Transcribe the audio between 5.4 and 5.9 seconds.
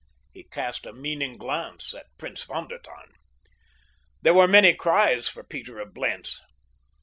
Peter